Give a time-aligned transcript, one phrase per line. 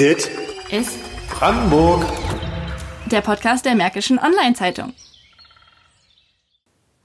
[0.00, 0.30] Dit
[0.70, 2.06] ist Brandenburg.
[3.04, 4.94] der Podcast der Märkischen Online-Zeitung.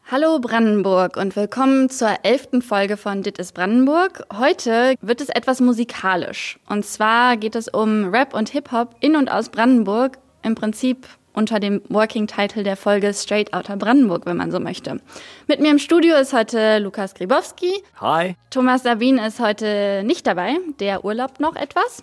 [0.09, 4.23] Hallo Brandenburg und willkommen zur elften Folge von Dit ist Brandenburg.
[4.33, 6.57] Heute wird es etwas musikalisch.
[6.69, 10.17] Und zwar geht es um Rap und Hip-Hop in und aus Brandenburg.
[10.41, 15.01] Im Prinzip unter dem Working Title der Folge Straight Outta Brandenburg, wenn man so möchte.
[15.47, 17.73] Mit mir im Studio ist heute Lukas Gribowski.
[17.99, 18.37] Hi.
[18.51, 20.55] Thomas Sabin ist heute nicht dabei.
[20.79, 22.01] Der urlaubt noch etwas.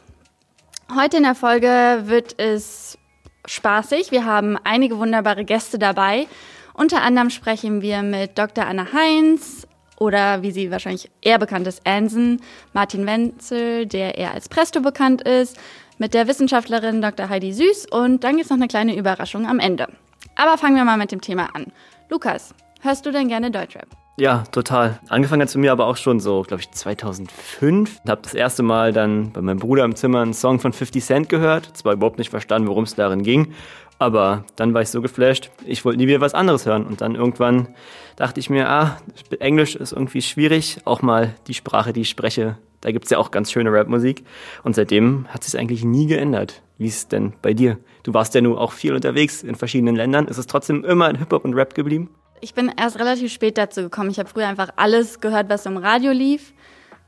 [0.95, 2.99] Heute in der Folge wird es
[3.46, 4.11] spaßig.
[4.11, 6.27] Wir haben einige wunderbare Gäste dabei.
[6.75, 8.67] Unter anderem sprechen wir mit Dr.
[8.67, 12.43] Anna Heinz oder wie sie wahrscheinlich eher bekannt ist, Ansen,
[12.75, 15.57] Martin Wenzel, der eher als Presto bekannt ist,
[15.96, 17.31] mit der Wissenschaftlerin Dr.
[17.31, 19.89] Heidi Süß und dann gibt es noch eine kleine Überraschung am Ende.
[20.35, 21.73] Aber fangen wir mal mit dem Thema an.
[22.11, 24.01] Lukas, hörst du denn gerne Deutschrap?
[24.18, 25.00] Ja, total.
[25.08, 28.00] Angefangen hat es mir aber auch schon so, glaube ich, 2005.
[28.07, 31.29] Habe das erste Mal dann bei meinem Bruder im Zimmer einen Song von 50 Cent
[31.30, 31.76] gehört.
[31.76, 33.55] Zwar überhaupt nicht verstanden, worum es darin ging,
[33.98, 36.87] aber dann war ich so geflasht, ich wollte nie wieder was anderes hören.
[36.87, 37.69] Und dann irgendwann
[38.17, 38.98] dachte ich mir, ah,
[39.39, 42.59] Englisch ist irgendwie schwierig, auch mal die Sprache, die ich spreche.
[42.81, 44.25] Da gibt es ja auch ganz schöne Rapmusik.
[44.65, 46.62] Und seitdem hat sich eigentlich nie geändert.
[46.78, 47.78] Wie ist es denn bei dir?
[48.03, 50.27] Du warst ja nun auch viel unterwegs in verschiedenen Ländern.
[50.27, 52.11] Ist es trotzdem immer in Hip-Hop und Rap geblieben?
[52.43, 54.11] Ich bin erst relativ spät dazu gekommen.
[54.11, 56.53] Ich habe früher einfach alles gehört, was im Radio lief.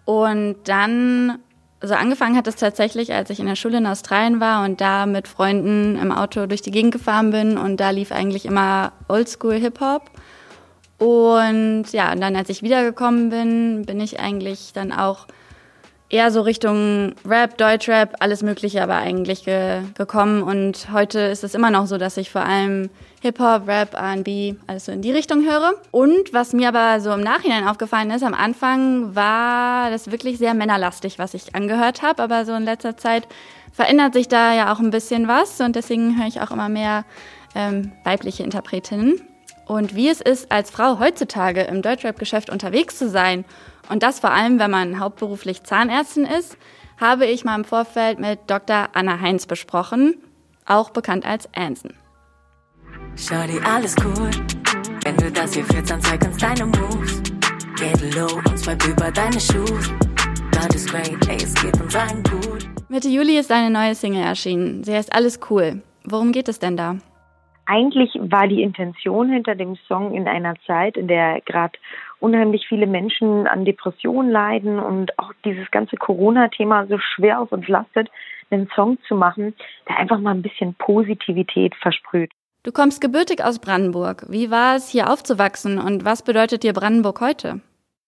[0.04, 1.40] Und dann,
[1.80, 5.06] also angefangen hat es tatsächlich, als ich in der Schule in Australien war und da
[5.06, 7.58] mit Freunden im Auto durch die Gegend gefahren bin.
[7.58, 10.08] Und da lief eigentlich immer Oldschool Hip-Hop.
[10.98, 15.26] Und ja, und dann als ich wiedergekommen bin, bin ich eigentlich dann auch
[16.14, 20.44] eher so Richtung Rap, Deutschrap, alles Mögliche aber eigentlich ge gekommen.
[20.44, 22.88] Und heute ist es immer noch so, dass ich vor allem
[23.20, 25.72] Hip-Hop, Rap, RB, alles so in die Richtung höre.
[25.90, 30.54] Und was mir aber so im Nachhinein aufgefallen ist, am Anfang war das wirklich sehr
[30.54, 32.22] männerlastig, was ich angehört habe.
[32.22, 33.26] Aber so in letzter Zeit
[33.72, 35.60] verändert sich da ja auch ein bisschen was.
[35.60, 37.04] Und deswegen höre ich auch immer mehr
[37.56, 39.20] ähm, weibliche Interpretinnen.
[39.66, 43.44] Und wie es ist, als Frau heutzutage im Deutschrap-Geschäft unterwegs zu sein
[43.88, 46.56] und das vor allem, wenn man hauptberuflich Zahnärztin ist,
[46.98, 48.88] habe ich mal im Vorfeld mit Dr.
[48.92, 50.14] Anna Heinz besprochen,
[50.66, 51.94] auch bekannt als Anson.
[53.16, 54.30] Shorty, alles cool.
[55.04, 57.22] Wenn du das hier fühlst, dann zeig uns deine Moves.
[57.76, 59.80] Get low und swipe über deine Schuhe.
[60.52, 62.68] God is great, ey, es geht uns allen gut.
[62.88, 64.84] Mitte Juli ist eine neue Single erschienen.
[64.84, 65.82] Sie heißt Alles cool.
[66.04, 66.96] Worum geht es denn da?
[67.66, 71.78] Eigentlich war die Intention hinter dem Song in einer Zeit, in der gerade
[72.20, 77.68] unheimlich viele Menschen an Depressionen leiden und auch dieses ganze Corona-Thema so schwer auf uns
[77.68, 78.10] lastet,
[78.50, 79.54] einen Song zu machen,
[79.88, 82.30] der einfach mal ein bisschen Positivität versprüht.
[82.62, 84.24] Du kommst gebürtig aus Brandenburg.
[84.28, 87.60] Wie war es, hier aufzuwachsen und was bedeutet dir Brandenburg heute?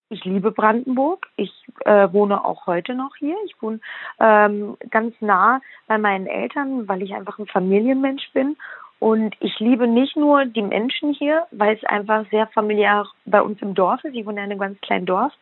[0.09, 1.27] Ich liebe Brandenburg.
[1.37, 1.53] Ich
[1.85, 3.37] äh, wohne auch heute noch hier.
[3.45, 3.81] Ich wohne
[4.21, 8.57] ähm, ganz nah bei meinen Eltern, weil ich einfach ein Familienmensch bin.
[8.99, 13.61] Und ich liebe nicht nur die Menschen hier, weil es einfach sehr familiär bei uns
[13.61, 14.15] im Dorf ist.
[14.15, 15.33] Ich wohne in einem ganz kleinen Dorf.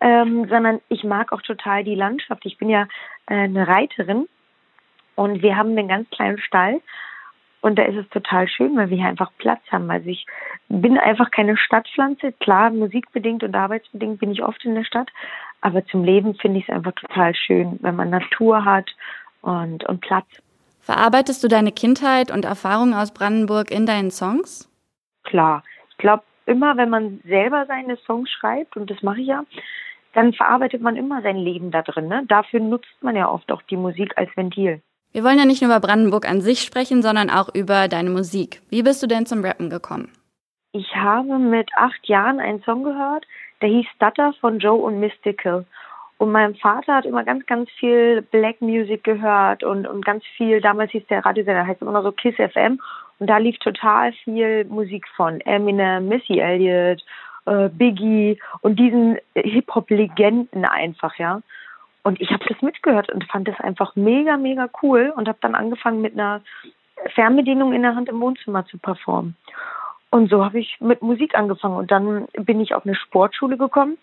[0.00, 2.44] Ähm, sondern ich mag auch total die Landschaft.
[2.44, 2.88] Ich bin ja
[3.26, 4.28] äh, eine Reiterin
[5.14, 6.80] und wir haben einen ganz kleinen Stall
[7.62, 9.88] und da ist es total schön, weil wir hier einfach Platz haben.
[9.88, 10.26] Also ich
[10.68, 12.32] bin einfach keine Stadtpflanze.
[12.40, 15.08] Klar, musikbedingt und arbeitsbedingt bin ich oft in der Stadt.
[15.60, 18.90] Aber zum Leben finde ich es einfach total schön, wenn man Natur hat
[19.42, 20.26] und, und Platz.
[20.82, 24.68] Verarbeitest du deine Kindheit und Erfahrungen aus Brandenburg in deinen Songs?
[25.22, 25.62] Klar.
[25.90, 29.44] Ich glaube, immer wenn man selber seine Songs schreibt, und das mache ich ja,
[30.12, 32.08] dann verarbeitet man immer sein Leben da drin.
[32.08, 32.24] Ne?
[32.26, 34.82] Dafür nutzt man ja oft auch die Musik als Ventil.
[35.12, 38.60] Wir wollen ja nicht nur über Brandenburg an sich sprechen, sondern auch über deine Musik.
[38.68, 40.10] Wie bist du denn zum Rappen gekommen?
[40.72, 43.26] Ich habe mit acht Jahren einen Song gehört,
[43.60, 45.66] der hieß Stutter von Joe und Mystical.
[46.22, 50.60] Und mein Vater hat immer ganz, ganz viel Black Music gehört und, und ganz viel,
[50.60, 52.80] damals hieß der Radiosender, heißt immer noch so Kiss FM.
[53.18, 57.04] Und da lief total viel Musik von Eminem, Missy Elliott,
[57.46, 61.42] äh, Biggie und diesen Hip-Hop-Legenden einfach, ja.
[62.04, 65.56] Und ich habe das mitgehört und fand das einfach mega, mega cool und habe dann
[65.56, 66.40] angefangen mit einer
[67.16, 69.34] Fernbedienung in der Hand im Wohnzimmer zu performen.
[70.10, 73.98] Und so habe ich mit Musik angefangen und dann bin ich auf eine Sportschule gekommen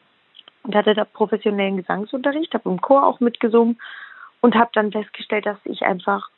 [0.63, 3.79] und hatte da professionellen Gesangsunterricht, habe im Chor auch mitgesungen
[4.41, 6.29] und habe dann festgestellt, dass ich einfach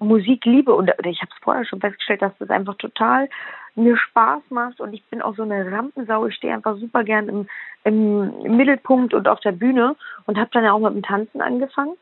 [0.00, 3.28] Musik liebe und ich habe es vorher schon festgestellt, dass das einfach total
[3.76, 6.26] mir Spaß macht und ich bin auch so eine Rampensau.
[6.26, 7.48] Ich stehe einfach super gern im,
[7.84, 9.94] im, Mittelpunkt und auf der Bühne
[10.26, 11.96] und habe dann ja auch mit dem Tanzen angefangen.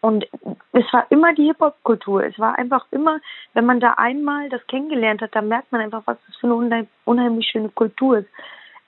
[0.00, 0.26] Und
[0.72, 2.24] es war immer die Hip-Hop-Kultur.
[2.24, 3.20] Es war einfach immer,
[3.54, 6.86] wenn man da einmal das kennengelernt hat, dann merkt man einfach, was das für eine
[7.04, 8.28] unheimlich schöne Kultur ist.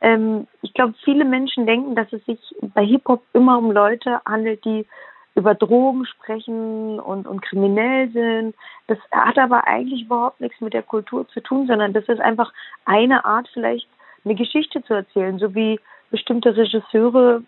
[0.01, 2.39] Ähm, ich glaube, viele Menschen denken, dass es sich
[2.75, 4.87] bei Hip-Hop immer um Leute handelt, die
[5.35, 8.55] über Drogen sprechen und, und kriminell sind.
[8.87, 12.53] Das hat aber eigentlich überhaupt nichts mit der Kultur zu tun, sondern das ist einfach
[12.87, 13.87] eine Art, vielleicht
[14.25, 15.79] eine Geschichte zu erzählen, so wie
[16.11, 17.43] bestimmte Regisseure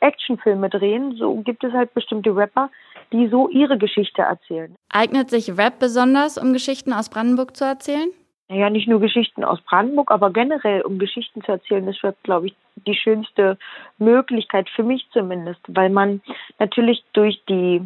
[0.00, 2.70] Actionfilme drehen, so gibt es halt bestimmte Rapper,
[3.12, 4.74] die so ihre Geschichte erzählen.
[4.92, 8.10] Eignet sich Rap besonders, um Geschichten aus Brandenburg zu erzählen?
[8.52, 12.48] Naja, nicht nur Geschichten aus Brandenburg, aber generell, um Geschichten zu erzählen, ist Rap, glaube
[12.48, 12.54] ich,
[12.86, 13.56] die schönste
[13.96, 16.20] Möglichkeit, für mich zumindest, weil man
[16.58, 17.80] natürlich durch die,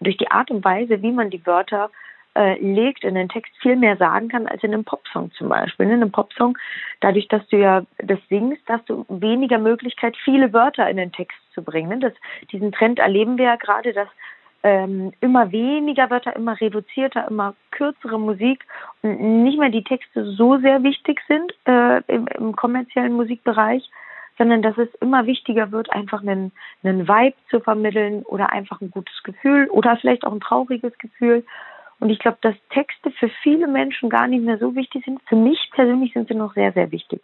[0.00, 1.90] durch die Art und Weise, wie man die Wörter
[2.34, 5.86] äh, legt in den Text viel mehr sagen kann als in einem Popsong zum Beispiel.
[5.86, 6.58] In einem Popsong,
[6.98, 11.38] dadurch, dass du ja das singst, hast du weniger Möglichkeit, viele Wörter in den Text
[11.54, 12.00] zu bringen.
[12.00, 12.12] Das,
[12.50, 14.08] diesen Trend erleben wir ja gerade, dass
[14.64, 18.64] ähm, immer weniger Wörter, immer reduzierter, immer kürzere Musik
[19.02, 23.88] und nicht mehr die Texte so sehr wichtig sind äh, im, im kommerziellen Musikbereich,
[24.38, 26.50] sondern dass es immer wichtiger wird, einfach einen,
[26.82, 31.44] einen Vibe zu vermitteln oder einfach ein gutes Gefühl oder vielleicht auch ein trauriges Gefühl.
[32.00, 35.20] Und ich glaube, dass Texte für viele Menschen gar nicht mehr so wichtig sind.
[35.28, 37.22] Für mich persönlich sind sie noch sehr, sehr wichtig.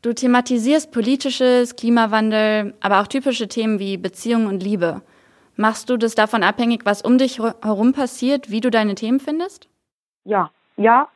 [0.00, 5.02] Du thematisierst politisches, Klimawandel, aber auch typische Themen wie Beziehung und Liebe.
[5.60, 9.68] Machst du das davon abhängig, was um dich herum passiert, wie du deine Themen findest?
[10.22, 11.08] Ja, ja,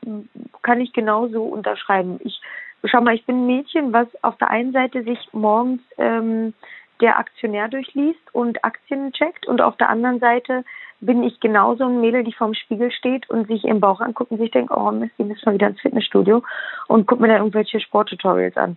[0.63, 2.19] kann ich genauso unterschreiben.
[2.25, 2.41] Ich
[2.85, 6.55] schau mal, ich bin ein Mädchen, was auf der einen Seite sich morgens ähm,
[7.01, 10.65] der Aktionär durchliest und Aktien checkt und auf der anderen Seite
[11.01, 14.39] bin ich genauso ein Mädel, die vorm Spiegel steht und sich ihren Bauch anguckt und
[14.39, 16.43] sich denkt, oh Mist, die müssen mal wieder ins Fitnessstudio
[16.89, 18.77] und guckt mir da irgendwelche Sporttutorials an.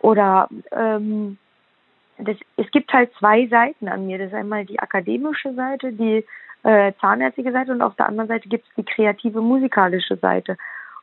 [0.00, 1.36] Oder ähm,
[2.22, 4.18] das, es gibt halt zwei Seiten an mir.
[4.18, 6.24] Das ist einmal die akademische Seite, die
[6.62, 10.56] äh, zahnärztliche Seite und auf der anderen Seite gibt es die kreative musikalische Seite.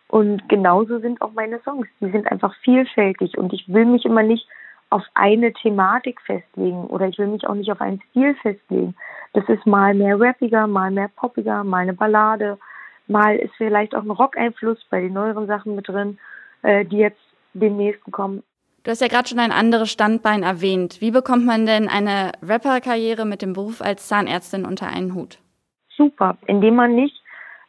[0.07, 1.87] Und genauso sind auch meine Songs.
[1.99, 4.47] Die sind einfach vielfältig und ich will mich immer nicht
[4.89, 8.95] auf eine Thematik festlegen oder ich will mich auch nicht auf einen Stil festlegen.
[9.33, 12.57] Das ist mal mehr rappiger, mal mehr poppiger, mal eine Ballade,
[13.07, 16.17] mal ist vielleicht auch ein Rock-Einfluss bei den neueren Sachen mit drin,
[16.63, 17.21] äh, die jetzt
[17.53, 18.43] demnächst kommen.
[18.83, 21.01] Du hast ja gerade schon ein anderes Standbein erwähnt.
[21.01, 25.39] Wie bekommt man denn eine Rapper-Karriere mit dem Beruf als Zahnärztin unter einen Hut?
[25.97, 27.15] Super, indem man nicht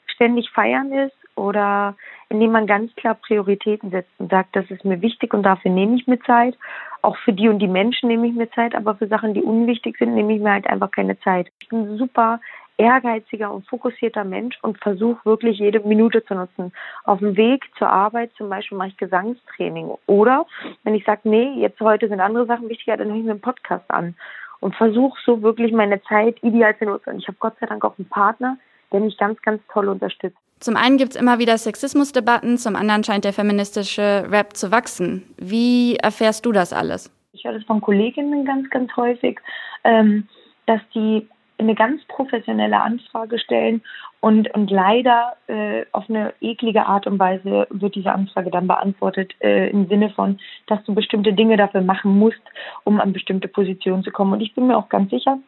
[0.07, 1.97] ständig feiern ist oder
[2.29, 5.97] indem man ganz klar Prioritäten setzt und sagt, das ist mir wichtig und dafür nehme
[5.97, 6.57] ich mir Zeit.
[7.03, 9.97] Auch für die und die Menschen nehme ich mir Zeit, aber für Sachen, die unwichtig
[9.99, 11.51] sind, nehme ich mir halt einfach keine Zeit.
[11.61, 12.41] Ich bin super
[12.81, 16.73] ehrgeiziger und fokussierter Mensch und versuche wirklich jede Minute zu nutzen.
[17.05, 19.91] Auf dem Weg zur Arbeit zum Beispiel mache ich Gesangstraining.
[20.07, 20.47] Oder
[20.83, 23.41] wenn ich sage, nee, jetzt heute sind andere Sachen wichtiger, dann höre ich mir einen
[23.41, 24.15] Podcast an
[24.61, 27.11] und versuche so wirklich meine Zeit ideal zu nutzen.
[27.11, 28.57] Und ich habe Gott sei Dank auch einen Partner,
[28.93, 30.39] der mich ganz, ganz toll unterstützt.
[30.59, 35.23] Zum einen gibt es immer wieder Sexismusdebatten, zum anderen scheint der feministische Rap zu wachsen.
[35.39, 37.11] Wie erfährst du das alles?
[37.33, 39.39] Ich höre das von Kolleginnen ganz, ganz häufig,
[39.85, 40.29] ähm,
[40.67, 41.27] dass die
[41.61, 43.83] eine ganz professionelle Anfrage stellen
[44.21, 49.35] und, und leider äh, auf eine eklige Art und Weise wird diese Anfrage dann beantwortet
[49.41, 52.43] äh, im Sinne von, dass du bestimmte Dinge dafür machen musst,
[52.85, 54.33] um an bestimmte Positionen zu kommen.
[54.33, 55.39] Und ich bin mir auch ganz sicher,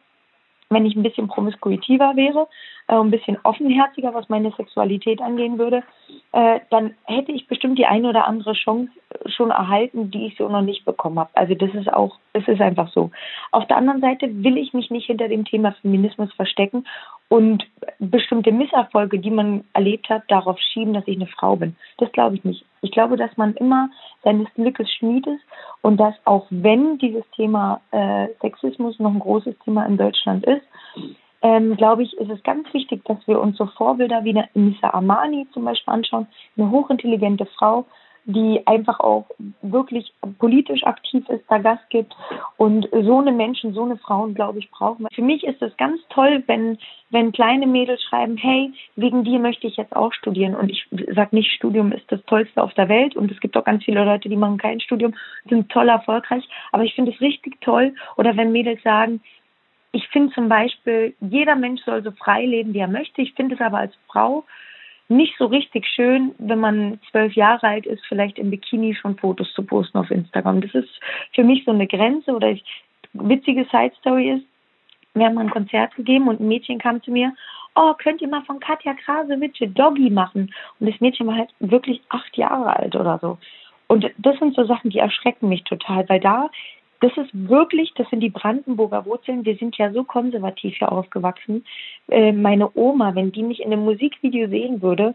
[0.73, 2.47] wenn ich ein bisschen promiskuitiver wäre,
[2.87, 5.83] äh, ein bisschen offenherziger, was meine Sexualität angehen würde,
[6.31, 8.91] äh, dann hätte ich bestimmt die eine oder andere Chance
[9.27, 11.29] schon erhalten, die ich so noch nicht bekommen habe.
[11.33, 13.11] Also das ist auch, es ist einfach so.
[13.51, 16.85] Auf der anderen Seite will ich mich nicht hinter dem Thema Feminismus verstecken
[17.29, 17.63] und
[17.99, 21.75] bestimmte Misserfolge, die man erlebt hat, darauf schieben, dass ich eine Frau bin.
[21.97, 22.65] Das glaube ich nicht.
[22.81, 23.89] Ich glaube, dass man immer
[24.23, 25.43] seines Glückes Schmied ist
[25.81, 30.65] und dass auch wenn dieses Thema äh, Sexismus noch ein großes Thema in Deutschland ist,
[31.41, 34.93] ähm, glaube ich, ist es ganz wichtig, dass wir uns so Vorbilder wie eine Nissa
[34.93, 37.85] Amani zum Beispiel anschauen, eine hochintelligente Frau,
[38.25, 39.25] die einfach auch
[39.61, 42.15] wirklich politisch aktiv ist, da Gas gibt.
[42.57, 45.09] Und so eine Menschen, so eine Frauen, glaube ich, brauchen wir.
[45.13, 46.77] Für mich ist es ganz toll, wenn,
[47.09, 50.55] wenn kleine Mädels schreiben, hey, wegen dir möchte ich jetzt auch studieren.
[50.55, 53.15] Und ich sage nicht, Studium ist das Tollste auf der Welt.
[53.15, 55.13] Und es gibt auch ganz viele Leute, die machen kein Studium,
[55.49, 56.47] sind toll erfolgreich.
[56.71, 57.93] Aber ich finde es richtig toll.
[58.15, 59.21] Oder wenn Mädels sagen,
[59.91, 63.21] ich finde zum Beispiel, jeder Mensch soll so frei leben, wie er möchte.
[63.21, 64.43] Ich finde es aber als Frau
[65.15, 69.51] nicht so richtig schön, wenn man zwölf Jahre alt ist, vielleicht im Bikini schon Fotos
[69.53, 70.61] zu posten auf Instagram.
[70.61, 70.89] Das ist
[71.33, 72.63] für mich so eine Grenze oder ich,
[73.13, 74.45] witzige Side Story ist,
[75.13, 77.33] wir haben ein Konzert gegeben und ein Mädchen kam zu mir,
[77.75, 80.53] oh, könnt ihr mal von Katja Krasowitsch Doggy machen?
[80.79, 83.37] Und das Mädchen war halt wirklich acht Jahre alt oder so.
[83.87, 86.49] Und das sind so Sachen, die erschrecken mich total, weil da
[87.03, 89.43] das ist wirklich, das sind die Brandenburger Wurzeln.
[89.43, 91.65] Wir sind ja so konservativ hier aufgewachsen.
[92.07, 95.13] Äh, meine Oma, wenn die mich in einem Musikvideo sehen würde,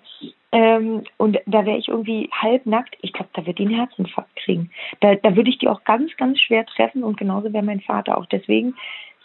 [0.52, 4.70] ähm, und da wäre ich irgendwie halbnackt, ich glaube, da würde die einen Herzinfarkt kriegen.
[5.00, 8.18] Da, da würde ich die auch ganz, ganz schwer treffen und genauso wäre mein Vater
[8.18, 8.26] auch.
[8.26, 8.74] Deswegen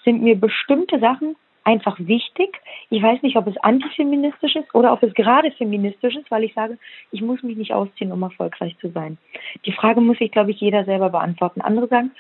[0.05, 2.62] sind mir bestimmte Sachen einfach wichtig.
[2.89, 6.53] Ich weiß nicht, ob es antifeministisch ist oder ob es gerade feministisch ist, weil ich
[6.53, 6.77] sage,
[7.12, 9.17] ich muss mich nicht ausziehen, um erfolgreich zu sein.
[9.65, 11.62] Die Frage muss sich, glaube ich, jeder selber beantworten.
[11.62, 12.12] Andere sagen,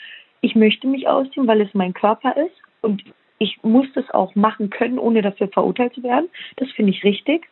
[0.43, 3.01] ich möchte mich ausziehen, weil es mein Körper ist und
[3.39, 6.29] ich muss das auch machen können, ohne dafür verurteilt zu werden.
[6.57, 7.47] Das finde ich richtig.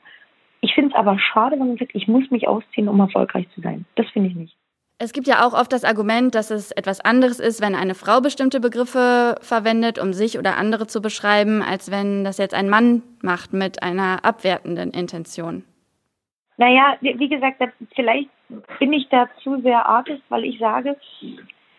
[0.59, 3.61] Ich finde es aber schade, wenn man sagt, ich muss mich ausziehen, um erfolgreich zu
[3.61, 3.85] sein.
[3.95, 4.57] Das finde ich nicht.
[4.99, 8.19] Es gibt ja auch oft das Argument, dass es etwas anderes ist, wenn eine Frau
[8.19, 13.03] bestimmte Begriffe verwendet, um sich oder andere zu beschreiben, als wenn das jetzt ein Mann
[13.21, 15.63] macht mit einer abwertenden Intention.
[16.57, 17.63] Naja, wie gesagt,
[17.95, 18.29] vielleicht
[18.79, 20.97] bin ich da zu sehr artist, weil ich sage,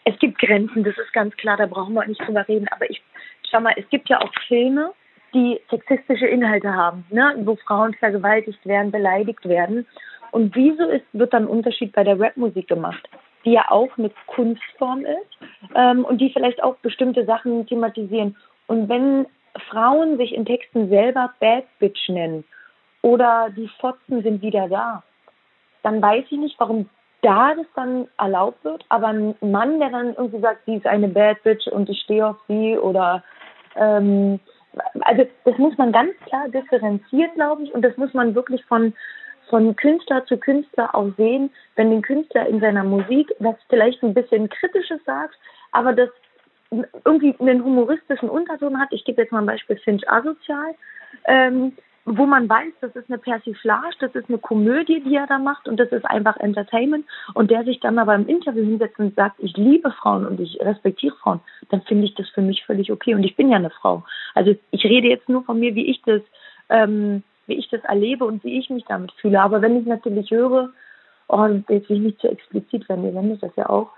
[0.04, 2.68] es gibt Grenzen, das ist ganz klar, da brauchen wir nicht drüber reden.
[2.68, 3.02] Aber ich,
[3.50, 4.92] schau mal, es gibt ja auch Filme,
[5.34, 7.34] die sexistische Inhalte haben, ne?
[7.44, 9.86] wo Frauen vergewaltigt werden, beleidigt werden.
[10.30, 13.08] Und wieso ist, wird dann ein Unterschied bei der Rapmusik gemacht,
[13.44, 15.38] die ja auch eine Kunstform ist
[15.74, 18.36] ähm, und die vielleicht auch bestimmte Sachen thematisieren.
[18.66, 19.26] Und wenn
[19.70, 22.44] Frauen sich in Texten selber Bad Bitch nennen
[23.02, 25.02] oder die Fotzen sind wieder da,
[25.82, 26.88] dann weiß ich nicht, warum
[27.22, 31.08] da das dann erlaubt wird, aber ein Mann, der dann irgendwie sagt, sie ist eine
[31.08, 33.22] Bad Bitch und ich stehe auf sie oder
[33.76, 34.40] ähm,
[35.00, 38.92] also das muss man ganz klar differenzieren, glaube ich, und das muss man wirklich von
[39.48, 44.14] von Künstler zu Künstler auch sehen, wenn den Künstler in seiner Musik was vielleicht ein
[44.14, 45.34] bisschen kritisches sagt,
[45.72, 46.08] aber das
[47.04, 48.88] irgendwie einen humoristischen Unterton hat.
[48.92, 50.74] Ich gebe jetzt mal ein Beispiel Finch Asozial.
[51.26, 55.38] Ähm, wo man weiß, das ist eine Persiflage, das ist eine Komödie, die er da
[55.38, 59.14] macht und das ist einfach Entertainment und der sich dann aber im Interview hinsetzt und
[59.14, 61.40] sagt, ich liebe Frauen und ich respektiere Frauen,
[61.70, 64.04] dann finde ich das für mich völlig okay und ich bin ja eine Frau.
[64.34, 66.22] Also ich rede jetzt nur von mir, wie ich das,
[66.70, 69.40] ähm, wie ich das erlebe und wie ich mich damit fühle.
[69.40, 70.70] Aber wenn ich natürlich höre,
[71.28, 73.90] oh, jetzt will ich nicht zu explizit werden, ihr wendet das ja auch,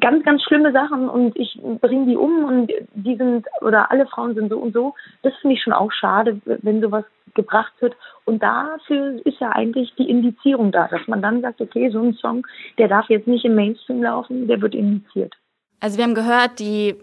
[0.00, 4.34] ganz, ganz schlimme Sachen und ich bringe die um und die sind, oder alle Frauen
[4.34, 4.94] sind so und so.
[5.22, 7.04] Das finde ich schon auch schade, wenn sowas
[7.34, 7.94] gebracht wird.
[8.24, 12.14] Und dafür ist ja eigentlich die Indizierung da, dass man dann sagt, okay, so ein
[12.14, 12.46] Song,
[12.78, 15.34] der darf jetzt nicht im Mainstream laufen, der wird indiziert.
[15.80, 16.96] Also wir haben gehört, die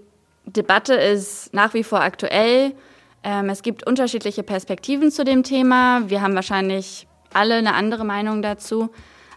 [0.45, 2.73] Debatte ist nach wie vor aktuell.
[3.23, 6.09] Ähm, es gibt unterschiedliche Perspektiven zu dem Thema.
[6.09, 8.89] Wir haben wahrscheinlich alle eine andere Meinung dazu.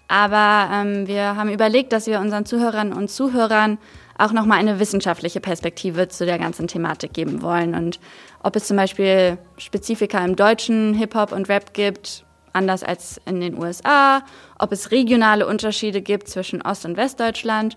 [0.09, 3.79] Aber ähm, wir haben überlegt, dass wir unseren Zuhörern und Zuhörern
[4.17, 7.75] auch nochmal eine wissenschaftliche Perspektive zu der ganzen Thematik geben wollen.
[7.75, 8.01] Und
[8.43, 13.57] ob es zum Beispiel Spezifika im deutschen Hip-Hop und Rap gibt, anders als in den
[13.57, 14.23] USA,
[14.59, 17.77] ob es regionale Unterschiede gibt zwischen Ost- und Westdeutschland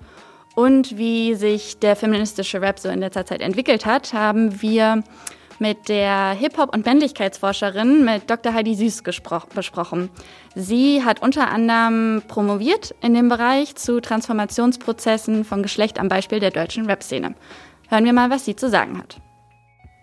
[0.55, 5.03] und wie sich der feministische Rap so in letzter Zeit entwickelt hat, haben wir
[5.61, 8.53] mit der Hip-Hop- und Männlichkeitsforscherin, mit Dr.
[8.53, 10.09] Heidi Süß besprochen.
[10.55, 16.49] Sie hat unter anderem promoviert in dem Bereich zu Transformationsprozessen von Geschlecht am Beispiel der
[16.49, 17.35] deutschen Rap-Szene.
[17.87, 19.21] Hören wir mal, was sie zu sagen hat.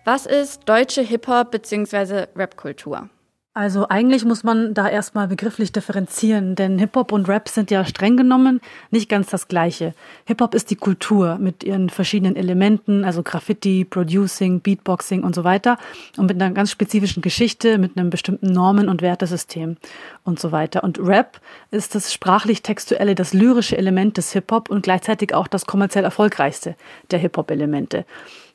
[0.04, 2.26] Was ist deutsche Hip-Hop bzw.
[2.36, 3.10] Rap-Kultur?
[3.58, 8.16] Also eigentlich muss man da erstmal begrifflich differenzieren, denn Hip-Hop und Rap sind ja streng
[8.16, 8.60] genommen
[8.92, 9.94] nicht ganz das gleiche.
[10.26, 15.76] Hip-Hop ist die Kultur mit ihren verschiedenen Elementen, also Graffiti, Producing, Beatboxing und so weiter
[16.16, 19.76] und mit einer ganz spezifischen Geschichte, mit einem bestimmten Normen- und Wertesystem
[20.22, 20.84] und so weiter.
[20.84, 21.40] Und Rap
[21.72, 26.76] ist das sprachlich-textuelle, das lyrische Element des Hip-Hop und gleichzeitig auch das kommerziell erfolgreichste
[27.10, 28.04] der Hip-Hop-Elemente.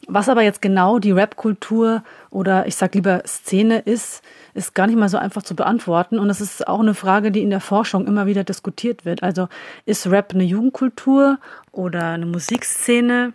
[0.07, 4.21] Was aber jetzt genau die Rap-Kultur oder ich sag lieber Szene ist,
[4.53, 6.19] ist gar nicht mal so einfach zu beantworten.
[6.19, 9.23] Und es ist auch eine Frage, die in der Forschung immer wieder diskutiert wird.
[9.23, 9.47] Also
[9.85, 11.39] ist Rap eine Jugendkultur
[11.71, 13.33] oder eine Musikszene,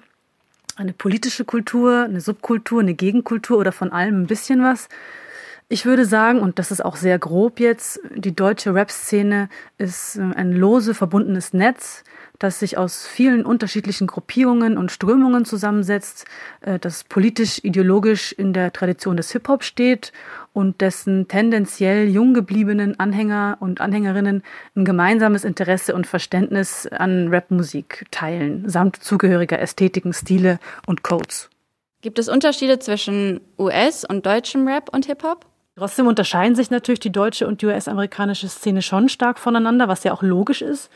[0.77, 4.89] eine politische Kultur, eine Subkultur, eine Gegenkultur oder von allem ein bisschen was?
[5.71, 10.23] Ich würde sagen, und das ist auch sehr grob jetzt, die deutsche Rap-Szene ist äh,
[10.35, 12.05] ein lose verbundenes Netz
[12.39, 16.25] das sich aus vielen unterschiedlichen Gruppierungen und Strömungen zusammensetzt,
[16.61, 20.13] äh, das politisch, ideologisch in der Tradition des Hip-Hop steht
[20.53, 24.43] und dessen tendenziell jung gebliebenen Anhänger und Anhängerinnen
[24.77, 31.51] ein gemeinsames Interesse und Verständnis an Rapmusik teilen, samt zugehöriger Ästhetiken, Stile und Codes.
[32.01, 35.45] Gibt es Unterschiede zwischen US- und deutschem Rap und Hip-Hop?
[35.79, 40.13] Trotzdem unterscheiden sich natürlich die deutsche und die US-amerikanische Szene schon stark voneinander, was ja
[40.13, 40.91] auch logisch ist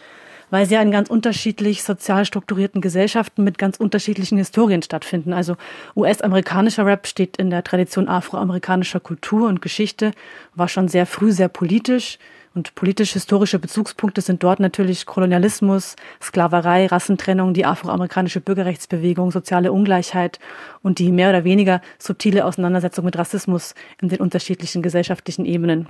[0.50, 5.32] weil sie ja in ganz unterschiedlich sozial strukturierten Gesellschaften mit ganz unterschiedlichen Historien stattfinden.
[5.32, 5.56] Also
[5.96, 10.10] US-amerikanischer Rap steht in der Tradition afroamerikanischer Kultur und Geschichte,
[10.54, 12.18] war schon sehr früh sehr politisch.
[12.54, 20.38] Und politisch-historische Bezugspunkte sind dort natürlich Kolonialismus, Sklaverei, Rassentrennung, die afroamerikanische Bürgerrechtsbewegung, soziale Ungleichheit
[20.82, 25.88] und die mehr oder weniger subtile Auseinandersetzung mit Rassismus in den unterschiedlichen gesellschaftlichen Ebenen.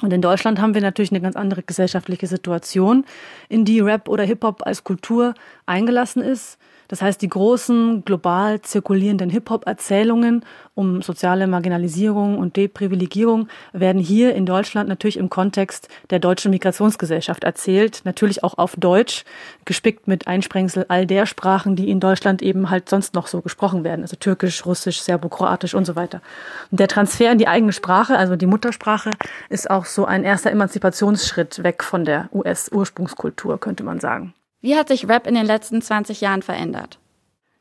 [0.00, 3.04] Und in Deutschland haben wir natürlich eine ganz andere gesellschaftliche Situation,
[3.48, 5.34] in die Rap oder Hip-Hop als Kultur
[5.66, 6.58] eingelassen ist.
[6.88, 14.46] Das heißt, die großen, global zirkulierenden Hip-Hop-Erzählungen um soziale Marginalisierung und Deprivilegierung werden hier in
[14.46, 18.02] Deutschland natürlich im Kontext der deutschen Migrationsgesellschaft erzählt.
[18.04, 19.24] Natürlich auch auf Deutsch,
[19.64, 23.82] gespickt mit Einsprengsel all der Sprachen, die in Deutschland eben halt sonst noch so gesprochen
[23.82, 24.02] werden.
[24.02, 26.22] Also Türkisch, Russisch, Serbokroatisch und so weiter.
[26.70, 29.10] Und der Transfer in die eigene Sprache, also die Muttersprache,
[29.48, 34.32] ist auch so ein erster Emanzipationsschritt weg von der US-Ursprungskultur, könnte man sagen.
[34.60, 36.98] Wie hat sich Rap in den letzten 20 Jahren verändert?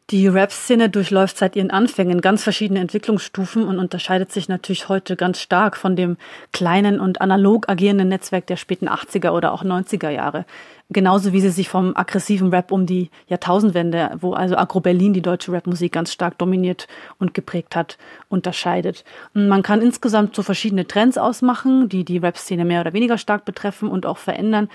[0.10, 5.42] Die Rap-Szene durchläuft seit ihren Anfängen ganz verschiedene Entwicklungsstufen und unterscheidet sich natürlich heute ganz
[5.42, 6.16] stark von dem
[6.54, 10.46] kleinen und analog agierenden Netzwerk der späten 80er oder auch 90er Jahre.
[10.90, 15.22] Genauso wie sie sich vom aggressiven Rap um die Jahrtausendwende, wo also Agro Berlin die
[15.22, 16.88] deutsche Rapmusik ganz stark dominiert
[17.20, 17.98] und geprägt hat,
[18.30, 19.04] unterscheidet.
[19.34, 23.90] Man kann insgesamt so verschiedene Trends ausmachen, die die Rap-Szene mehr oder weniger stark betreffen
[23.90, 24.70] und auch verändern.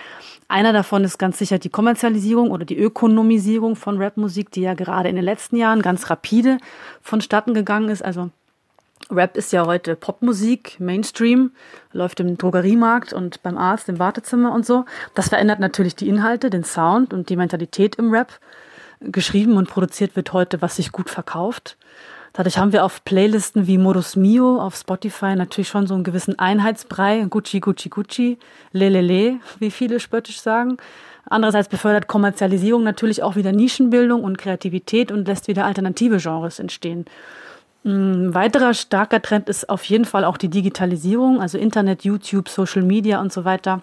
[0.49, 5.09] Einer davon ist ganz sicher die Kommerzialisierung oder die Ökonomisierung von Rapmusik, die ja gerade
[5.09, 6.59] in den letzten Jahren ganz rapide
[7.01, 8.05] vonstatten gegangen ist.
[8.05, 8.29] Also
[9.13, 11.53] Rap ist ja heute Popmusik, Mainstream,
[11.93, 14.85] läuft im Drogeriemarkt und beim Arzt im Wartezimmer und so.
[15.15, 18.41] Das verändert natürlich die Inhalte, den Sound und die Mentalität im Rap.
[19.01, 21.77] Geschrieben und produziert wird heute, was sich gut verkauft.
[22.33, 26.39] Dadurch haben wir auf Playlisten wie Modus Mio auf Spotify natürlich schon so einen gewissen
[26.39, 28.39] Einheitsbrei, Gucci, Gucci, Gucci,
[28.73, 30.79] Lelele, wie viele spöttisch sagen.
[31.27, 37.05] Andererseits befördert Kommerzialisierung natürlich auch wieder Nischenbildung und Kreativität und lässt wieder alternative Genres entstehen.
[37.85, 42.83] Ein weiterer starker Trend ist auf jeden Fall auch die Digitalisierung, also Internet, YouTube, Social
[42.83, 43.83] Media und so weiter.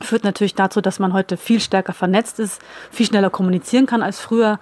[0.00, 4.20] Führt natürlich dazu, dass man heute viel stärker vernetzt ist, viel schneller kommunizieren kann als
[4.20, 4.58] früher.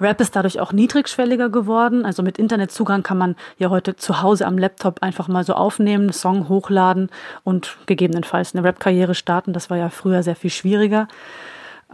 [0.00, 2.04] Rap ist dadurch auch niedrigschwelliger geworden.
[2.04, 6.12] Also mit Internetzugang kann man ja heute zu Hause am Laptop einfach mal so aufnehmen,
[6.12, 7.10] Song hochladen
[7.44, 9.52] und gegebenenfalls eine Rap-Karriere starten.
[9.52, 11.08] Das war ja früher sehr viel schwieriger.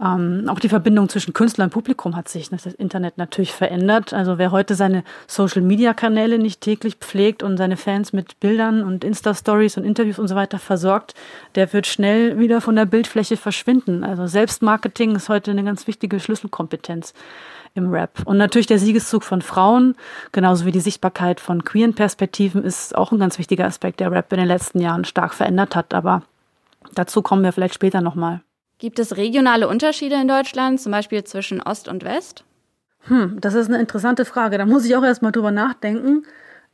[0.01, 4.13] Ähm, auch die Verbindung zwischen Künstler und Publikum hat sich das Internet natürlich verändert.
[4.13, 9.77] Also wer heute seine Social-Media-Kanäle nicht täglich pflegt und seine Fans mit Bildern und Insta-Stories
[9.77, 11.15] und Interviews und so weiter versorgt,
[11.55, 14.03] der wird schnell wieder von der Bildfläche verschwinden.
[14.03, 17.13] Also Selbstmarketing ist heute eine ganz wichtige Schlüsselkompetenz
[17.75, 18.21] im Rap.
[18.25, 19.95] Und natürlich der Siegeszug von Frauen,
[20.31, 24.31] genauso wie die Sichtbarkeit von queeren Perspektiven, ist auch ein ganz wichtiger Aspekt, der Rap
[24.31, 25.93] in den letzten Jahren stark verändert hat.
[25.93, 26.23] Aber
[26.95, 28.41] dazu kommen wir vielleicht später nochmal.
[28.79, 32.45] Gibt es regionale Unterschiede in Deutschland, zum Beispiel zwischen Ost und West?
[33.01, 34.57] Hm, das ist eine interessante Frage.
[34.57, 36.23] Da muss ich auch erstmal drüber nachdenken.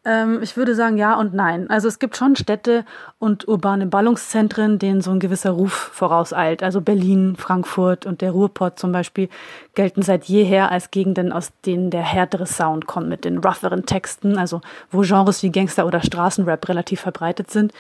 [0.05, 1.69] Ähm, ich würde sagen ja und nein.
[1.69, 2.85] Also es gibt schon Städte
[3.17, 6.61] und urbane Ballungszentren, denen so ein gewisser Ruf vorauseilt.
[6.61, 9.29] Also Berlin, Frankfurt und der Ruhrpott zum Beispiel
[9.73, 14.37] gelten seit jeher als Gegenden, aus denen der härtere Sound kommt mit den rougheren Texten,
[14.37, 17.73] also wo Genres wie Gangster oder Straßenrap relativ verbreitet sind.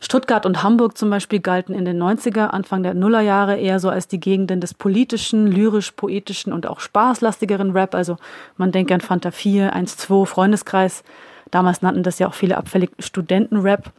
[0.00, 4.08] Stuttgart und Hamburg zum Beispiel galten in den 90er, Anfang der Nullerjahre eher so als
[4.08, 7.94] die Gegenden des politischen, lyrisch-poetischen und auch spaßlastigeren Rap.
[7.94, 8.16] Also
[8.56, 11.04] man denkt an Fanta 4, 1, 2, Freundeskreis.
[11.52, 13.92] Damals nannten das ja auch viele abfällig Studentenrap.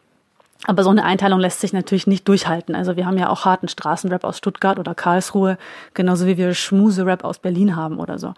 [0.66, 2.74] Aber so eine Einteilung lässt sich natürlich nicht durchhalten.
[2.76, 5.58] Also wir haben ja auch harten Straßenrap aus Stuttgart oder Karlsruhe,
[5.94, 8.34] genauso wie wir Schmuse-Rap aus Berlin haben oder so.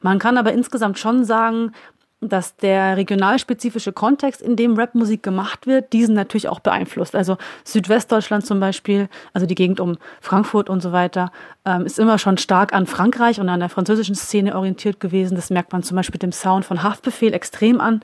[0.00, 1.72] Man kann aber insgesamt schon sagen,
[2.20, 7.14] dass der regionalspezifische Kontext, in dem Rapmusik gemacht wird, diesen natürlich auch beeinflusst.
[7.14, 11.32] Also Südwestdeutschland zum Beispiel, also die Gegend um Frankfurt und so weiter,
[11.64, 15.34] ähm, ist immer schon stark an Frankreich und an der französischen Szene orientiert gewesen.
[15.34, 18.00] Das merkt man zum Beispiel dem Sound von Haftbefehl extrem an.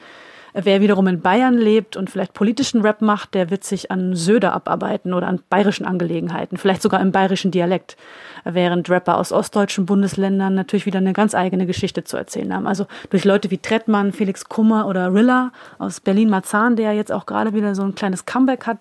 [0.52, 4.52] Wer wiederum in Bayern lebt und vielleicht politischen Rap macht, der wird sich an Söder
[4.52, 7.96] abarbeiten oder an bayerischen Angelegenheiten, vielleicht sogar im bayerischen Dialekt,
[8.44, 12.66] während Rapper aus ostdeutschen Bundesländern natürlich wieder eine ganz eigene Geschichte zu erzählen haben.
[12.66, 17.54] Also durch Leute wie Trettmann, Felix Kummer oder Rilla aus Berlin-Marzahn, der jetzt auch gerade
[17.54, 18.78] wieder so ein kleines Comeback hat,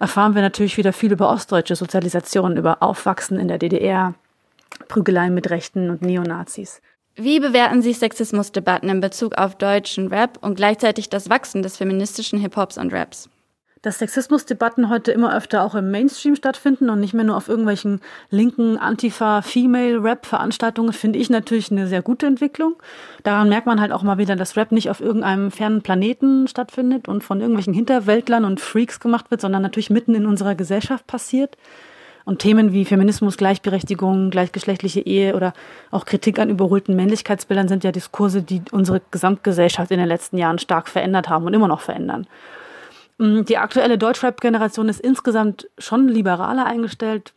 [0.00, 4.14] erfahren wir natürlich wieder viel über ostdeutsche Sozialisation, über Aufwachsen in der DDR,
[4.88, 6.80] Prügeleien mit Rechten und Neonazis.
[7.14, 12.38] Wie bewerten Sie Sexismusdebatten in Bezug auf deutschen Rap und gleichzeitig das Wachsen des feministischen
[12.38, 13.28] Hip-Hops und Raps?
[13.82, 18.00] Dass Sexismusdebatten heute immer öfter auch im Mainstream stattfinden und nicht mehr nur auf irgendwelchen
[18.30, 22.76] linken Antifa-Female-Rap-Veranstaltungen, finde ich natürlich eine sehr gute Entwicklung.
[23.24, 27.08] Daran merkt man halt auch mal wieder, dass Rap nicht auf irgendeinem fernen Planeten stattfindet
[27.08, 31.58] und von irgendwelchen Hinterwäldlern und Freaks gemacht wird, sondern natürlich mitten in unserer Gesellschaft passiert.
[32.24, 35.52] Und Themen wie Feminismus, Gleichberechtigung, gleichgeschlechtliche Ehe oder
[35.90, 40.58] auch Kritik an überholten Männlichkeitsbildern sind ja Diskurse, die unsere Gesamtgesellschaft in den letzten Jahren
[40.58, 42.26] stark verändert haben und immer noch verändern.
[43.18, 47.32] Mm, die aktuelle Deutschrap-Generation ist insgesamt schon liberaler eingestellt,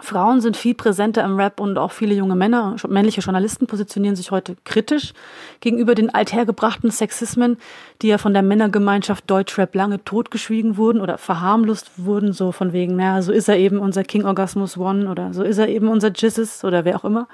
[0.00, 4.32] Frauen sind viel präsenter im Rap und auch viele junge Männer, männliche Journalisten positionieren sich
[4.32, 5.12] heute kritisch
[5.60, 7.58] gegenüber den althergebrachten Sexismen,
[8.02, 12.96] die ja von der Männergemeinschaft Deutschrap lange totgeschwiegen wurden oder verharmlost wurden, so von wegen,
[12.96, 16.10] naja, so ist er eben unser King Orgasmus One oder so ist er eben unser
[16.10, 17.28] Jizzes oder wer auch immer.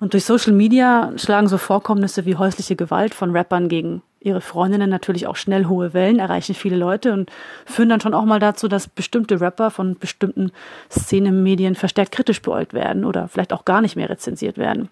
[0.00, 4.88] Und durch Social Media schlagen so Vorkommnisse wie häusliche Gewalt von Rappern gegen ihre Freundinnen
[4.88, 7.30] natürlich auch schnell hohe Wellen, erreichen viele Leute und
[7.66, 10.50] führen dann schon auch mal dazu, dass bestimmte Rapper von bestimmten
[10.90, 14.88] Szenemedien verstärkt kritisch beäugt werden oder vielleicht auch gar nicht mehr rezensiert werden.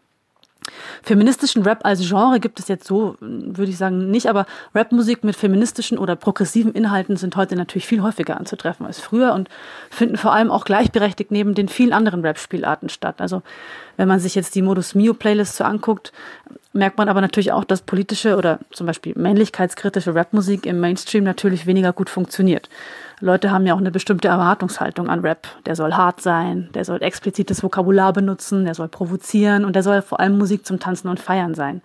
[1.02, 5.36] Feministischen Rap als Genre gibt es jetzt so, würde ich sagen, nicht, aber Rapmusik mit
[5.36, 9.48] feministischen oder progressiven Inhalten sind heute natürlich viel häufiger anzutreffen als früher und
[9.90, 13.20] finden vor allem auch gleichberechtigt neben den vielen anderen Rap-Spielarten statt.
[13.20, 13.42] Also
[13.96, 16.12] wenn man sich jetzt die Modus Mio Playlist so anguckt,
[16.72, 21.66] merkt man aber natürlich auch, dass politische oder zum Beispiel männlichkeitskritische Rapmusik im Mainstream natürlich
[21.66, 22.68] weniger gut funktioniert.
[23.20, 25.46] Leute haben ja auch eine bestimmte Erwartungshaltung an Rap.
[25.66, 30.02] Der soll hart sein, der soll explizites Vokabular benutzen, der soll provozieren und der soll
[30.02, 31.82] vor allem Musik zum Tanzen und Feiern sein.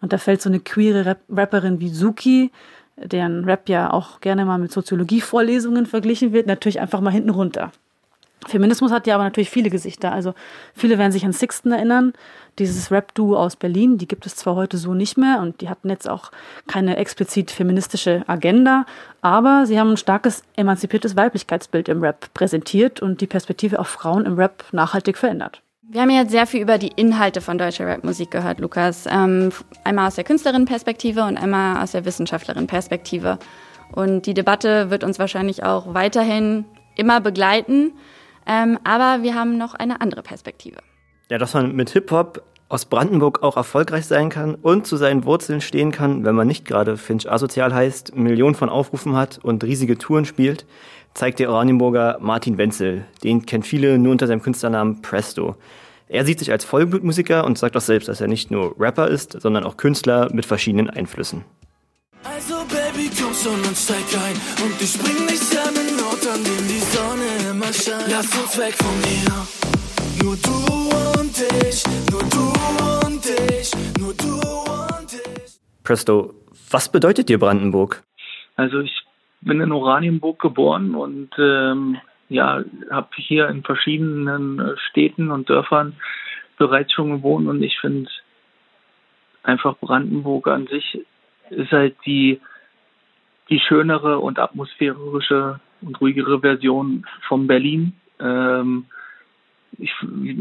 [0.00, 2.52] Und da fällt so eine queere Rap Rapperin wie Suki,
[2.96, 7.72] deren Rap ja auch gerne mal mit Soziologievorlesungen verglichen wird, natürlich einfach mal hinten runter.
[8.46, 10.12] Feminismus hat ja aber natürlich viele Gesichter.
[10.12, 10.34] Also
[10.74, 12.12] viele werden sich an Sixten erinnern,
[12.58, 13.98] dieses Rap-Duo aus Berlin.
[13.98, 16.30] Die gibt es zwar heute so nicht mehr und die hatten jetzt auch
[16.66, 18.86] keine explizit feministische Agenda,
[19.22, 24.24] aber sie haben ein starkes emanzipiertes Weiblichkeitsbild im Rap präsentiert und die Perspektive auf Frauen
[24.26, 25.62] im Rap nachhaltig verändert.
[25.90, 29.06] Wir haben jetzt sehr viel über die Inhalte von deutscher Rapmusik gehört, Lukas.
[29.10, 29.50] Ähm,
[29.84, 33.38] einmal aus der Künstlerinnenperspektive und einmal aus der Wissenschaftlerinnenperspektive.
[33.92, 37.94] Und die Debatte wird uns wahrscheinlich auch weiterhin immer begleiten.
[38.48, 40.78] Ähm, aber wir haben noch eine andere Perspektive.
[41.30, 45.60] Ja, dass man mit Hip-Hop aus Brandenburg auch erfolgreich sein kann und zu seinen Wurzeln
[45.60, 49.96] stehen kann, wenn man nicht gerade Finch asozial heißt, Millionen von Aufrufen hat und riesige
[49.96, 50.66] Touren spielt,
[51.14, 53.04] zeigt der Oranienburger Martin Wenzel.
[53.24, 55.56] Den kennt viele nur unter seinem Künstlernamen Presto.
[56.08, 59.40] Er sieht sich als Vollblutmusiker und sagt auch selbst, dass er nicht nur Rapper ist,
[59.40, 61.44] sondern auch Künstler mit verschiedenen Einflüssen.
[62.24, 66.42] Also Baby, komm schon und steig ein und ich bring dich an den Ort, an
[66.44, 66.77] dem die
[67.58, 68.10] Sonne immer scheint.
[68.10, 74.40] Lass uns weg von mir, nur du und ich, nur du und ich, nur du
[74.40, 75.58] und ich.
[75.84, 76.34] Presto,
[76.70, 78.02] was bedeutet dir Brandenburg?
[78.56, 79.02] Also ich
[79.40, 85.96] bin in Oranienburg geboren und ähm, ja, habe hier in verschiedenen äh, Städten und Dörfern
[86.58, 88.10] bereits schon gewohnt und ich finde
[89.44, 91.00] einfach Brandenburg an sich
[91.50, 92.40] ist halt die,
[93.48, 97.92] die schönere und atmosphärische und ruhigere Version von Berlin.
[98.20, 98.86] Ähm,
[99.78, 99.92] ich,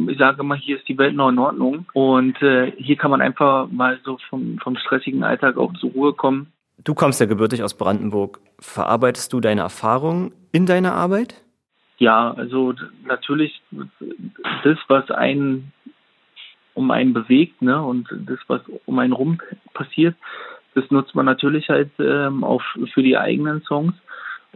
[0.10, 3.22] ich, sage mal, hier ist die Welt noch in Ordnung und äh, hier kann man
[3.22, 6.52] einfach mal so vom, vom stressigen Alltag auch zur Ruhe kommen.
[6.84, 8.40] Du kommst ja gebürtig aus Brandenburg.
[8.60, 11.44] Verarbeitest du deine Erfahrungen in deiner Arbeit?
[11.98, 12.74] Ja, also
[13.06, 13.62] natürlich
[14.64, 15.72] das, was einen
[16.74, 19.40] um einen bewegt, ne, und das, was um einen rum
[19.74, 20.16] passiert,
[20.76, 22.62] das nutzt man natürlich halt ähm, auch
[22.94, 23.96] für die eigenen Songs.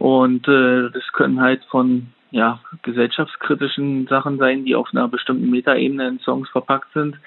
[0.02, 6.08] Und äh, das können halt von ja, gesellschaftskritischen Sachen sein, die auf einer bestimmten Metaebene
[6.08, 7.20] in Songs verpackt sind,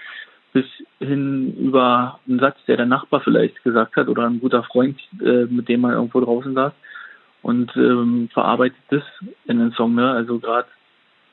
[0.52, 0.66] bis
[1.00, 5.46] hin über einen Satz, der der Nachbar vielleicht gesagt hat oder ein guter Freund, äh,
[5.46, 6.74] mit dem man irgendwo draußen saß
[7.44, 9.04] und ähm, verarbeitet das
[9.46, 9.96] in den Song.
[9.96, 10.12] Ne?
[10.12, 10.68] Also gerade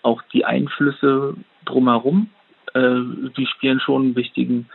[0.03, 2.29] auch die Einflüsse drumherum,
[2.73, 3.01] äh,
[3.37, 4.69] die spielen schon einen wichtigen,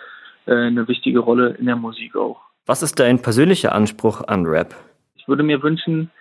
[0.47, 2.41] äh, eine wichtige Rolle in der Musik auch.
[2.65, 4.75] Was ist dein persönlicher Anspruch an Rap?
[5.15, 6.11] Ich würde mir wünschen,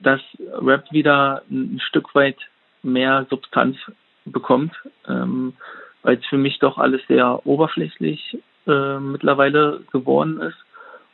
[0.00, 0.20] dass
[0.52, 2.38] Rap wieder ein Stück weit
[2.82, 3.76] mehr Substanz
[4.24, 4.72] bekommt,
[5.06, 5.54] ähm,
[6.02, 10.58] weil es für mich doch alles sehr oberflächlich äh, mittlerweile geworden ist.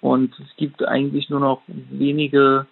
[0.00, 2.66] Und es gibt eigentlich nur noch wenige,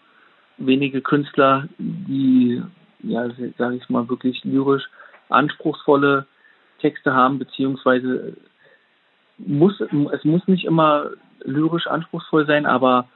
[0.59, 2.62] wenige Künstler, die,
[3.03, 4.85] ja, sage ich mal, wirklich lyrisch
[5.31, 6.27] anspruchsvolle
[6.81, 8.37] Texte haben, beziehungsweise
[9.38, 11.11] muss, es muss nicht immer
[11.42, 13.09] lyrisch anspruchsvoll sein, aber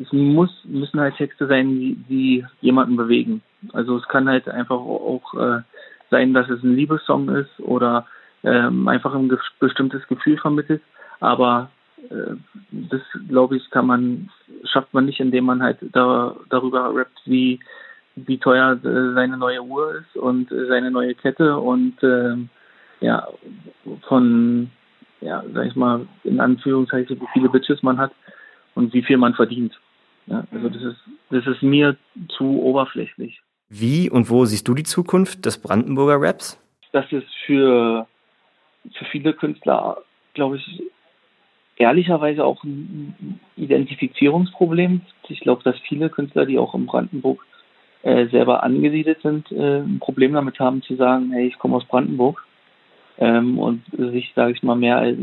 [0.00, 3.42] es muss, müssen halt Texte sein, die, die jemanden bewegen.
[3.72, 5.60] Also es kann halt einfach auch äh,
[6.10, 8.06] sein, dass es ein Liebessong ist oder
[8.42, 10.82] ähm, einfach ein ge bestimmtes Gefühl vermittelt.
[11.20, 11.70] Aber
[12.10, 12.34] äh,
[12.70, 14.30] das, glaube ich, kann man,
[14.64, 17.60] schafft man nicht, indem man halt da, darüber rappt, wie,
[18.16, 22.36] wie teuer äh, seine neue Uhr ist und äh, seine neue Kette und äh,
[23.00, 23.26] ja,
[24.08, 24.70] von
[25.20, 28.12] ja, sag ich mal, in Anführungszeichen, wie viele Bitches man hat
[28.74, 29.78] und wie viel man verdient.
[30.26, 31.96] Ja, also das ist, das ist mir
[32.36, 33.40] zu oberflächlich.
[33.68, 36.60] Wie und wo siehst du die Zukunft des Brandenburger Raps?
[36.92, 38.06] Das ist für,
[38.92, 39.98] für viele Künstler,
[40.34, 40.82] glaube ich,
[41.76, 45.00] ehrlicherweise auch ein Identifizierungsproblem.
[45.28, 47.44] Ich glaube, dass viele Künstler, die auch in Brandenburg
[48.02, 51.84] äh, selber angesiedelt sind, äh, ein Problem damit haben zu sagen, hey, ich komme aus
[51.84, 52.44] Brandenburg
[53.18, 55.18] ähm, und sich, sage ich mal, mehr als,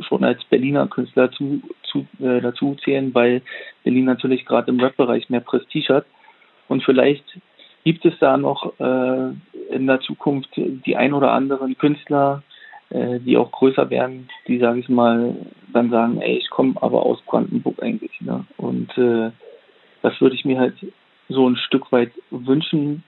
[0.00, 3.42] schon als Berliner Künstler zu, zu, äh, dazu zählen, weil
[3.84, 6.06] Berlin natürlich gerade im Rap-Bereich mehr Prestige hat.
[6.68, 7.24] Und vielleicht
[7.84, 9.32] gibt es da noch äh,
[9.74, 12.42] in der Zukunft die ein oder anderen Künstler,
[12.90, 15.34] äh, die auch größer werden, die, sage ich mal,
[15.72, 18.20] dann sagen, ey, ich komme aber aus Brandenburg eigentlich.
[18.20, 18.44] Ne?
[18.56, 19.30] Und äh,
[20.02, 20.74] das würde ich mir halt
[21.28, 23.02] so ein Stück weit wünschen.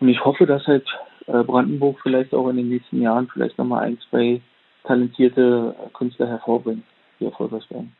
[0.00, 0.86] Und ich hoffe, dass halt
[1.26, 4.40] Brandenburg vielleicht auch in den nächsten Jahren vielleicht nochmal ein, zwei
[4.84, 6.84] talentierte Künstler hervorbringt,
[7.18, 7.94] die erfolgreich werden.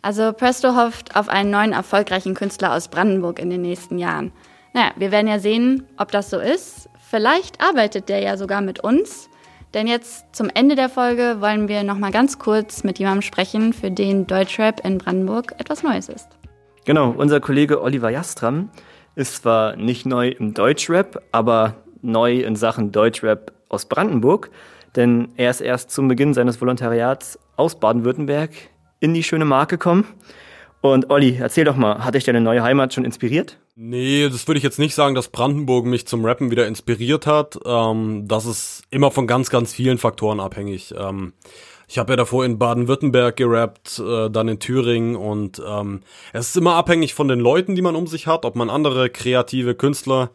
[0.00, 4.32] Also Presto hofft auf einen neuen erfolgreichen Künstler aus Brandenburg in den nächsten Jahren.
[4.74, 6.88] Naja, wir werden ja sehen, ob das so ist.
[6.98, 9.28] Vielleicht arbeitet der ja sogar mit uns.
[9.74, 13.72] Denn jetzt zum Ende der Folge wollen wir noch mal ganz kurz mit jemandem sprechen,
[13.72, 16.28] für den Deutschrap in Brandenburg etwas Neues ist.
[16.84, 18.70] Genau, unser Kollege Oliver Jastram
[19.14, 24.50] ist zwar nicht neu im Deutschrap, aber neu in Sachen Deutschrap aus Brandenburg,
[24.96, 28.50] denn er ist erst zum Beginn seines Volontariats aus Baden-Württemberg
[29.00, 30.06] in die schöne Mark gekommen.
[30.80, 33.58] Und Olli, erzähl doch mal, hat dich deine neue Heimat schon inspiriert?
[33.76, 37.58] Nee, das würde ich jetzt nicht sagen, dass Brandenburg mich zum Rappen wieder inspiriert hat.
[37.64, 40.92] Ähm, das ist immer von ganz, ganz vielen Faktoren abhängig.
[40.98, 41.32] Ähm,
[41.88, 46.00] ich habe ja davor in Baden-Württemberg gerappt, äh, dann in Thüringen und ähm,
[46.32, 49.08] es ist immer abhängig von den Leuten, die man um sich hat, ob man andere
[49.08, 50.30] kreative Künstler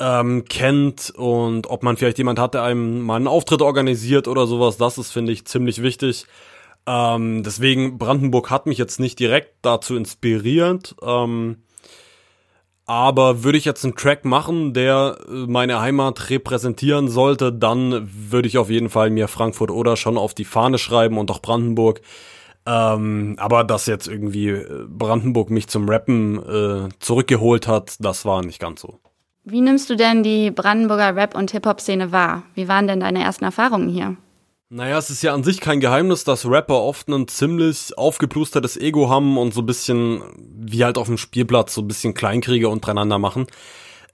[0.00, 4.46] ähm, kennt und ob man vielleicht jemand hat, der einem mal einen Auftritt organisiert oder
[4.46, 4.76] sowas.
[4.76, 6.26] Das ist, finde ich, ziemlich wichtig.
[6.86, 10.94] Ähm, deswegen, Brandenburg hat mich jetzt nicht direkt dazu inspiriert.
[11.02, 11.62] Ähm,
[12.88, 18.46] aber würde ich jetzt einen Track machen, der äh, meine Heimat repräsentieren sollte, dann würde
[18.46, 22.00] ich auf jeden Fall mir Frankfurt oder schon auf die Fahne schreiben und auch Brandenburg.
[22.64, 28.44] Ähm, aber dass jetzt irgendwie äh, Brandenburg mich zum Rappen äh, zurückgeholt hat, das war
[28.44, 29.00] nicht ganz so.
[29.48, 32.42] Wie nimmst du denn die Brandenburger Rap- und Hip-Hop-Szene wahr?
[32.54, 34.16] Wie waren denn deine ersten Erfahrungen hier?
[34.70, 39.08] Naja, es ist ja an sich kein Geheimnis, dass Rapper oft ein ziemlich aufgeplustertes Ego
[39.08, 43.20] haben und so ein bisschen, wie halt auf dem Spielplatz, so ein bisschen Kleinkriege untereinander
[43.20, 43.46] machen.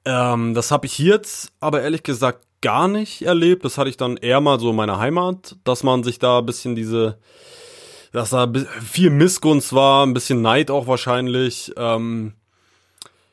[0.04, 3.64] Ähm, das habe ich jetzt aber ehrlich gesagt gar nicht erlebt.
[3.64, 6.46] Das hatte ich dann eher mal so in meiner Heimat, dass man sich da ein
[6.46, 7.16] bisschen diese,
[8.12, 8.52] dass da
[8.84, 11.72] viel Missgunst war, ein bisschen Neid auch wahrscheinlich.
[11.78, 12.34] Ähm,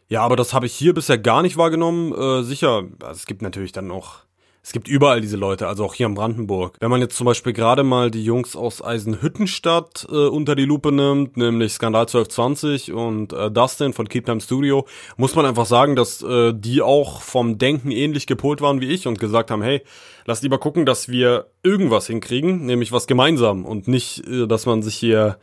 [0.10, 2.14] ja, aber das habe ich hier bisher gar nicht wahrgenommen.
[2.14, 4.24] Äh, sicher, also es gibt natürlich dann auch
[4.62, 6.76] es gibt überall diese Leute, also auch hier in Brandenburg.
[6.80, 10.92] Wenn man jetzt zum Beispiel gerade mal die Jungs aus Eisenhüttenstadt äh, unter die Lupe
[10.92, 14.86] nimmt, nämlich Skandal 1220 und äh, Dustin von Keep Time Studio,
[15.18, 19.08] muss man einfach sagen, dass äh, die auch vom Denken ähnlich gepolt waren wie ich
[19.08, 19.82] und gesagt haben, hey,
[20.26, 24.82] lass lieber gucken, dass wir irgendwas hinkriegen, nämlich was gemeinsam und nicht, äh, dass man
[24.84, 25.40] sich hier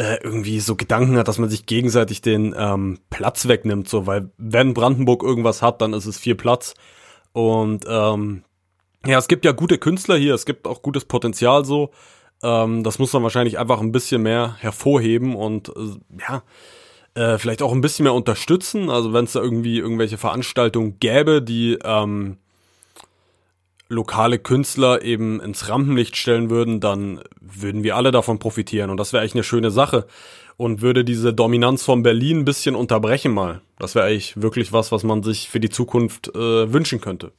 [0.00, 4.30] äh, irgendwie so Gedanken hat, dass man sich gegenseitig den ähm, Platz wegnimmt, so, weil
[4.38, 6.74] wenn Brandenburg irgendwas hat, dann ist es viel Platz
[7.32, 8.42] und ähm,
[9.04, 11.90] ja, es gibt ja gute Künstler hier, es gibt auch gutes Potenzial so.
[12.42, 16.42] Ähm, das muss man wahrscheinlich einfach ein bisschen mehr hervorheben und äh, ja,
[17.14, 18.88] äh, vielleicht auch ein bisschen mehr unterstützen.
[18.88, 22.38] Also wenn es da irgendwie irgendwelche Veranstaltungen gäbe, die ähm,
[23.90, 29.12] lokale Künstler eben ins Rampenlicht stellen würden, dann würden wir alle davon profitieren und das
[29.12, 30.06] wäre eigentlich eine schöne Sache
[30.56, 33.60] und würde diese Dominanz von Berlin ein bisschen unterbrechen mal.
[33.78, 37.32] Das wäre eigentlich wirklich was, was man sich für die Zukunft äh, wünschen könnte.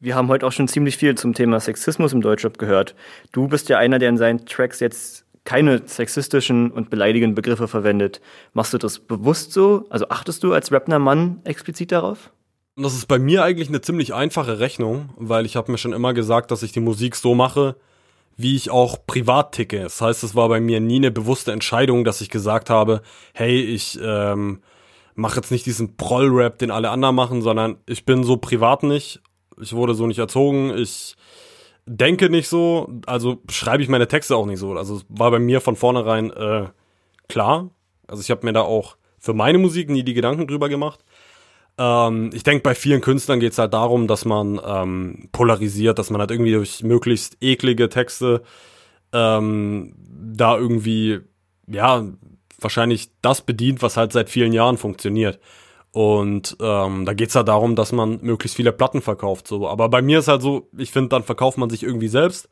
[0.00, 2.96] Wir haben heute auch schon ziemlich viel zum Thema Sexismus im Deutschrap gehört.
[3.30, 8.20] Du bist ja einer, der in seinen Tracks jetzt keine sexistischen und beleidigenden Begriffe verwendet.
[8.52, 9.86] Machst du das bewusst so?
[9.90, 12.32] Also achtest du als rappender Mann explizit darauf?
[12.76, 16.14] Das ist bei mir eigentlich eine ziemlich einfache Rechnung, weil ich habe mir schon immer
[16.14, 17.76] gesagt, dass ich die Musik so mache,
[18.38, 19.80] wie ich auch privat ticke.
[19.82, 23.02] Das heißt, es war bei mir nie eine bewusste Entscheidung, dass ich gesagt habe,
[23.34, 24.62] hey, ich ähm,
[25.14, 29.20] mache jetzt nicht diesen Proll-Rap, den alle anderen machen, sondern ich bin so privat nicht.
[29.60, 30.72] Ich wurde so nicht erzogen.
[30.74, 31.14] Ich
[31.84, 32.88] denke nicht so.
[33.04, 34.72] Also schreibe ich meine Texte auch nicht so.
[34.72, 36.68] Also es war bei mir von vornherein äh,
[37.28, 37.68] klar.
[38.06, 41.04] Also ich habe mir da auch für meine Musik nie die Gedanken drüber gemacht.
[41.78, 46.10] Ähm, ich denke, bei vielen Künstlern geht es halt darum, dass man ähm, polarisiert, dass
[46.10, 48.42] man halt irgendwie durch möglichst eklige Texte
[49.12, 51.20] ähm, da irgendwie,
[51.66, 52.04] ja,
[52.60, 55.40] wahrscheinlich das bedient, was halt seit vielen Jahren funktioniert.
[55.92, 59.46] Und ähm, da geht's halt darum, dass man möglichst viele Platten verkauft.
[59.46, 59.68] So.
[59.68, 62.48] Aber bei mir ist halt so, ich finde, dann verkauft man sich irgendwie selbst.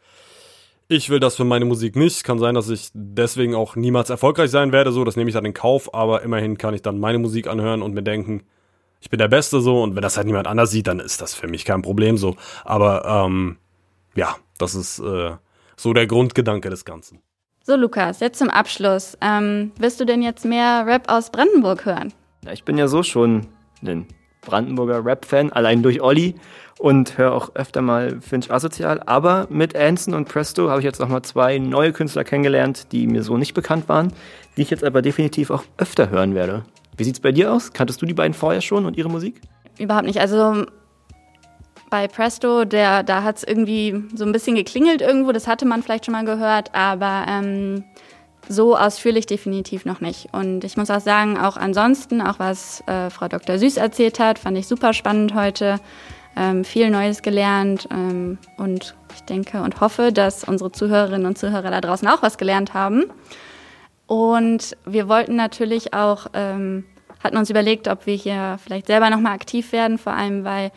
[0.89, 2.25] Ich will das für meine Musik nicht.
[2.25, 4.93] Kann sein, dass ich deswegen auch niemals erfolgreich sein werde.
[4.93, 5.95] So, das nehme ich dann in Kauf.
[5.95, 8.43] Aber immerhin kann ich dann meine Musik anhören und mir denken,
[9.01, 11.35] ich bin der Beste so und wenn das halt niemand anders sieht, dann ist das
[11.35, 12.37] für mich kein Problem so.
[12.65, 13.57] Aber ähm,
[14.15, 15.33] ja, das ist äh,
[15.77, 17.21] so der Grundgedanke des Ganzen.
[17.65, 19.17] So, Lukas, jetzt zum Abschluss.
[19.21, 22.13] Ähm, wirst du denn jetzt mehr Rap aus Brandenburg hören?
[22.45, 23.47] Ja, ich bin ja so schon
[23.83, 24.07] ein
[24.43, 26.35] Brandenburger Rap-Fan, allein durch Olli
[26.79, 29.03] und höre auch öfter mal Finch Asozial.
[29.05, 33.23] Aber mit Anson und Presto habe ich jetzt nochmal zwei neue Künstler kennengelernt, die mir
[33.23, 34.13] so nicht bekannt waren,
[34.57, 36.65] die ich jetzt aber definitiv auch öfter hören werde.
[37.01, 37.73] Wie sieht es bei dir aus?
[37.73, 39.41] Kanntest du die beiden vorher schon und ihre Musik?
[39.79, 40.21] Überhaupt nicht.
[40.21, 40.67] Also
[41.89, 45.83] bei Presto, der, da hat es irgendwie so ein bisschen geklingelt irgendwo, das hatte man
[45.83, 47.85] vielleicht schon mal gehört, aber ähm,
[48.51, 50.29] so ausführlich definitiv noch nicht.
[50.33, 53.57] Und ich muss auch sagen, auch ansonsten, auch was äh, Frau Dr.
[53.57, 55.81] Süß erzählt hat, fand ich super spannend heute.
[56.37, 61.71] Ähm, viel Neues gelernt ähm, und ich denke und hoffe, dass unsere Zuhörerinnen und Zuhörer
[61.71, 63.05] da draußen auch was gelernt haben.
[64.11, 66.85] Und wir wollten natürlich auch, ähm,
[67.23, 70.73] hatten uns überlegt, ob wir hier vielleicht selber nochmal aktiv werden, vor allem weil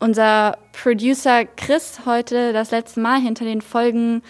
[0.00, 4.22] unser Producer Chris heute das letzte Mal hinter den Folgen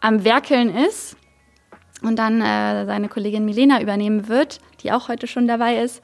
[0.00, 1.16] am Werkeln ist
[2.02, 6.02] und dann äh, seine Kollegin Milena übernehmen wird, die auch heute schon dabei ist.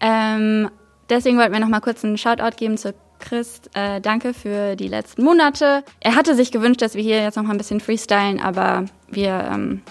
[0.00, 0.70] Ähm,
[1.08, 3.60] deswegen wollten wir noch mal kurz einen Shoutout geben zu Chris.
[3.74, 5.84] Äh, danke für die letzten Monate.
[6.00, 9.48] Er hatte sich gewünscht, dass wir hier jetzt noch mal ein bisschen freestylen, aber wir
[9.52, 9.82] ähm,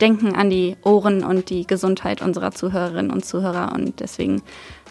[0.00, 4.42] denken an die Ohren und die Gesundheit unserer Zuhörerinnen und Zuhörer und deswegen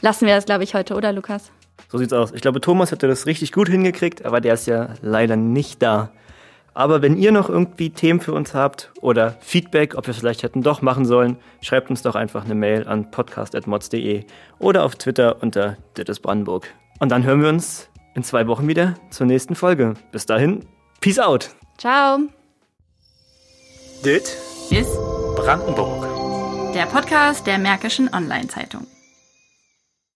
[0.01, 1.51] lassen wir das, glaube ich, heute, oder Lukas?
[1.91, 2.31] So sieht's aus.
[2.33, 6.11] Ich glaube, Thomas hätte das richtig gut hingekriegt, aber der ist ja leider nicht da.
[6.73, 10.43] Aber wenn ihr noch irgendwie Themen für uns habt oder Feedback, ob wir es vielleicht
[10.43, 14.23] hätten doch machen sollen, schreibt uns doch einfach eine Mail an podcast.mods.de
[14.59, 16.67] oder auf Twitter unter Dittes Brandenburg.
[16.99, 19.95] Und dann hören wir uns in zwei Wochen wieder zur nächsten Folge.
[20.11, 20.65] Bis dahin,
[21.01, 21.49] Peace out.
[21.77, 22.19] Ciao.
[24.05, 24.95] Dit ist
[25.35, 26.07] Brandenburg.
[26.73, 28.85] Der Podcast der Märkischen Online-Zeitung.